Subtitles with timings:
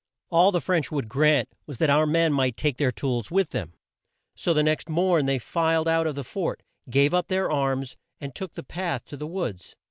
[0.31, 3.73] All the French would grant was that our men might take their tools with them;
[4.33, 8.33] so the next morn they filed out of the fort, gave up their arms, and
[8.33, 9.75] took the path to the woods.